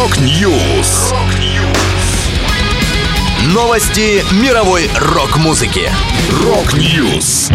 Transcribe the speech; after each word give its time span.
Rock 0.00 0.50
News. 0.50 1.12
Новости 3.52 4.24
мировой 4.42 4.88
рок-музыки. 4.98 5.90
Rock 6.42 6.90
News. 6.90 7.50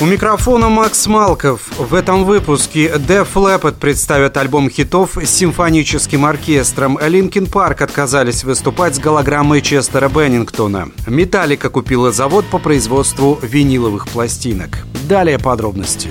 У 0.00 0.04
микрофона 0.06 0.68
Макс 0.68 1.08
Малков. 1.08 1.62
В 1.76 1.94
этом 1.94 2.26
выпуске 2.26 2.86
Def 2.90 3.32
Leppard 3.34 3.74
представят 3.80 4.36
альбом 4.36 4.70
хитов 4.70 5.18
с 5.20 5.28
симфоническим 5.28 6.26
оркестром. 6.26 6.96
Linkin 7.04 7.46
Park 7.46 7.82
отказались 7.82 8.44
выступать 8.44 8.94
с 8.94 9.00
голограммой 9.00 9.60
Честера 9.60 10.08
Беннингтона. 10.08 10.90
Металлика 11.08 11.70
купила 11.70 12.12
завод 12.12 12.44
по 12.46 12.58
производству 12.58 13.36
виниловых 13.42 14.06
пластинок. 14.06 14.78
Далее 15.08 15.40
подробности. 15.40 16.10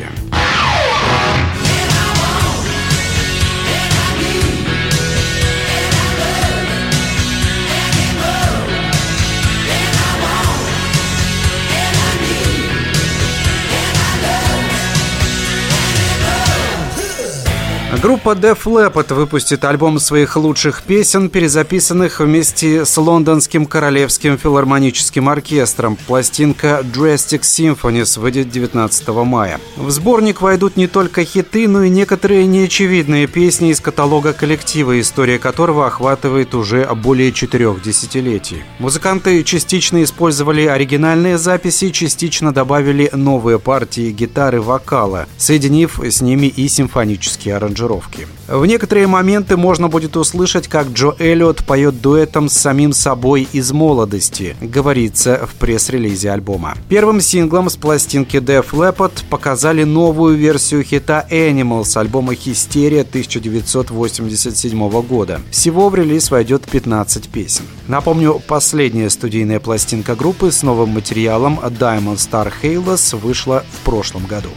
Группа 17.99 18.35
Def 18.35 18.65
Leppard 18.65 19.11
выпустит 19.15 19.65
альбом 19.65 19.99
своих 19.99 20.35
лучших 20.35 20.83
песен, 20.83 21.29
перезаписанных 21.29 22.19
вместе 22.19 22.85
с 22.85 22.95
Лондонским 22.95 23.65
Королевским 23.65 24.37
филармоническим 24.37 25.27
оркестром. 25.27 25.97
Пластинка 26.05 26.83
Drastic 26.83 27.41
Symphonies 27.41 28.19
выйдет 28.19 28.51
19 28.51 29.07
мая. 29.07 29.59
В 29.77 29.89
сборник 29.89 30.41
войдут 30.41 30.77
не 30.77 30.85
только 30.85 31.25
хиты, 31.25 31.67
но 31.67 31.81
и 31.81 31.89
некоторые 31.89 32.45
неочевидные 32.45 33.25
песни 33.25 33.71
из 33.71 33.81
каталога 33.81 34.31
коллектива, 34.31 34.99
история 34.99 35.39
которого 35.39 35.87
охватывает 35.87 36.53
уже 36.53 36.87
более 36.93 37.31
четырех 37.31 37.81
десятилетий. 37.81 38.61
Музыканты 38.77 39.43
частично 39.43 40.03
использовали 40.03 40.67
оригинальные 40.67 41.39
записи, 41.39 41.89
частично 41.89 42.53
добавили 42.53 43.09
новые 43.11 43.57
партии 43.57 44.11
гитары 44.11 44.61
вокала, 44.61 45.25
соединив 45.37 45.99
с 45.99 46.21
ними 46.21 46.45
и 46.45 46.67
симфонические 46.67 47.55
аранжировки 47.55 47.86
аранжировки. 47.87 48.27
В 48.47 48.65
некоторые 48.65 49.07
моменты 49.07 49.57
можно 49.57 49.87
будет 49.87 50.15
услышать, 50.15 50.67
как 50.67 50.89
Джо 50.89 51.13
Эллиот 51.19 51.65
поет 51.65 52.01
дуэтом 52.01 52.49
с 52.49 52.53
самим 52.53 52.93
собой 52.93 53.47
из 53.51 53.71
молодости, 53.71 54.55
говорится 54.61 55.45
в 55.45 55.55
пресс-релизе 55.55 56.31
альбома. 56.31 56.75
Первым 56.89 57.21
синглом 57.21 57.69
с 57.69 57.75
пластинки 57.75 58.37
Def 58.37 58.71
Leppard 58.71 59.23
показали 59.29 59.83
новую 59.83 60.37
версию 60.37 60.83
хита 60.83 61.25
Animals 61.29 61.97
альбома 61.97 62.35
«Хистерия» 62.35 63.01
1987 63.01 65.01
года. 65.01 65.41
Всего 65.51 65.89
в 65.89 65.95
релиз 65.95 66.31
войдет 66.31 66.63
15 66.69 67.29
песен. 67.29 67.65
Напомню, 67.87 68.41
последняя 68.47 69.09
студийная 69.09 69.59
пластинка 69.59 70.15
группы 70.15 70.51
с 70.51 70.63
новым 70.63 70.89
материалом 70.89 71.59
Diamond 71.59 72.17
Star 72.17 72.51
Halos 72.61 73.17
вышла 73.17 73.63
в 73.71 73.85
прошлом 73.85 74.25
году. 74.25 74.49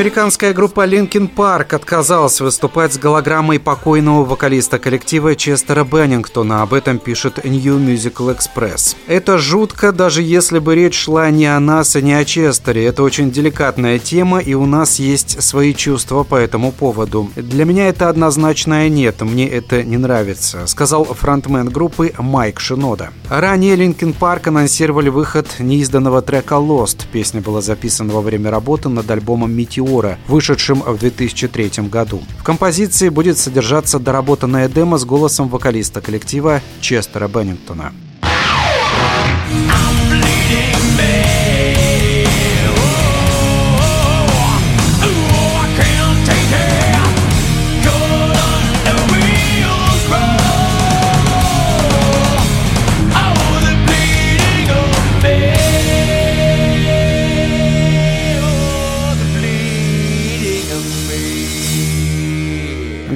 Американская 0.00 0.54
группа 0.54 0.86
Linkin 0.86 1.28
Park 1.30 1.74
отказалась 1.74 2.40
выступать 2.40 2.94
с 2.94 2.98
голограммой 2.98 3.60
покойного 3.60 4.24
вокалиста 4.24 4.78
коллектива 4.78 5.36
Честера 5.36 5.84
Беннингтона. 5.84 6.62
Об 6.62 6.72
этом 6.72 6.98
пишет 6.98 7.44
New 7.44 7.78
Musical 7.78 8.34
Express. 8.34 8.96
Это 9.08 9.36
жутко, 9.36 9.92
даже 9.92 10.22
если 10.22 10.58
бы 10.58 10.74
речь 10.74 10.94
шла 10.94 11.28
не 11.28 11.44
о 11.44 11.60
нас 11.60 11.96
и 11.96 12.02
не 12.02 12.14
о 12.14 12.24
Честере. 12.24 12.86
Это 12.86 13.02
очень 13.02 13.30
деликатная 13.30 13.98
тема, 13.98 14.38
и 14.38 14.54
у 14.54 14.64
нас 14.64 14.98
есть 14.98 15.42
свои 15.42 15.74
чувства 15.74 16.22
по 16.22 16.36
этому 16.36 16.72
поводу. 16.72 17.28
Для 17.36 17.66
меня 17.66 17.88
это 17.88 18.08
однозначное 18.08 18.88
нет, 18.88 19.20
мне 19.20 19.50
это 19.50 19.82
не 19.82 19.98
нравится, 19.98 20.66
сказал 20.66 21.04
фронтмен 21.04 21.68
группы 21.68 22.14
Майк 22.16 22.58
Шинода. 22.58 23.10
Ранее 23.28 23.76
Linkin 23.76 24.16
Park 24.18 24.48
анонсировали 24.48 25.10
выход 25.10 25.46
неизданного 25.58 26.22
трека 26.22 26.54
Lost. 26.54 27.02
Песня 27.12 27.42
была 27.42 27.60
записана 27.60 28.14
во 28.14 28.22
время 28.22 28.50
работы 28.50 28.88
над 28.88 29.10
альбомом 29.10 29.50
Meteor 29.54 29.89
«Метеора», 29.90 30.18
вышедшим 30.28 30.82
в 30.82 30.98
2003 30.98 31.88
году. 31.88 32.22
В 32.38 32.44
композиции 32.44 33.08
будет 33.08 33.38
содержаться 33.38 33.98
доработанная 33.98 34.68
демо 34.68 34.98
с 34.98 35.04
голосом 35.04 35.48
вокалиста 35.48 36.00
коллектива 36.00 36.60
Честера 36.80 37.26
Беннингтона. 37.28 37.92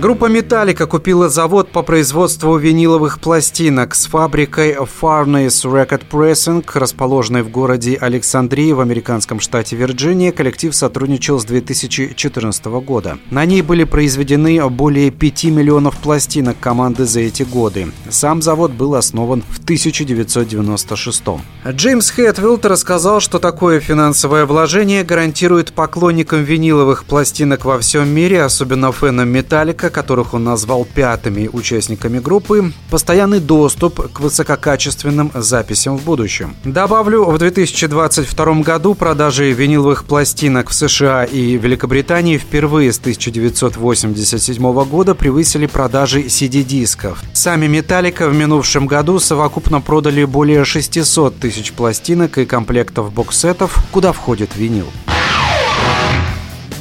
Группа 0.04 0.26
«Металлика» 0.26 0.86
купила 0.86 1.30
завод 1.30 1.70
по 1.70 1.80
производству 1.80 2.58
виниловых 2.58 3.20
пластинок 3.20 3.94
с 3.94 4.04
фабрикой 4.04 4.74
Farnese 4.74 5.64
Record 5.64 6.02
Pressing, 6.10 6.62
расположенной 6.74 7.40
в 7.40 7.48
городе 7.48 7.96
Александрии 7.98 8.72
в 8.72 8.80
американском 8.80 9.40
штате 9.40 9.76
Вирджиния. 9.76 10.30
Коллектив 10.30 10.76
сотрудничал 10.76 11.40
с 11.40 11.46
2014 11.46 12.66
года. 12.66 13.16
На 13.30 13.46
ней 13.46 13.62
были 13.62 13.84
произведены 13.84 14.68
более 14.68 15.10
5 15.10 15.44
миллионов 15.44 15.96
пластинок 15.96 16.60
команды 16.60 17.06
за 17.06 17.20
эти 17.20 17.42
годы. 17.42 17.86
Сам 18.10 18.42
завод 18.42 18.72
был 18.72 18.96
основан 18.96 19.42
в 19.48 19.58
1996 19.60 21.22
Джеймс 21.66 22.10
Хэтфилд 22.10 22.66
рассказал, 22.66 23.20
что 23.20 23.38
такое 23.38 23.80
финансовое 23.80 24.44
вложение 24.44 25.02
гарантирует 25.02 25.72
поклонникам 25.72 26.44
виниловых 26.44 27.06
пластинок 27.06 27.64
во 27.64 27.78
всем 27.78 28.06
мире, 28.10 28.42
особенно 28.42 28.92
фенам 28.92 29.30
«Металлика», 29.30 29.93
которых 29.94 30.34
он 30.34 30.44
назвал 30.44 30.84
пятыми 30.84 31.48
участниками 31.50 32.18
группы, 32.18 32.72
постоянный 32.90 33.40
доступ 33.40 34.12
к 34.12 34.20
высококачественным 34.20 35.30
записям 35.34 35.96
в 35.96 36.04
будущем. 36.04 36.56
Добавлю, 36.64 37.24
в 37.24 37.38
2022 37.38 38.54
году 38.62 38.94
продажи 38.94 39.52
виниловых 39.52 40.04
пластинок 40.04 40.70
в 40.70 40.74
США 40.74 41.24
и 41.24 41.56
Великобритании 41.56 42.36
впервые 42.36 42.92
с 42.92 42.98
1987 42.98 44.84
года 44.84 45.14
превысили 45.14 45.66
продажи 45.66 46.22
CD-дисков. 46.22 47.22
Сами 47.32 47.66
Металлика 47.68 48.28
в 48.28 48.34
минувшем 48.34 48.86
году 48.86 49.18
совокупно 49.20 49.80
продали 49.80 50.24
более 50.24 50.64
600 50.64 51.38
тысяч 51.38 51.72
пластинок 51.72 52.38
и 52.38 52.44
комплектов 52.44 53.12
боксетов, 53.12 53.78
куда 53.92 54.12
входит 54.12 54.56
винил. 54.56 54.86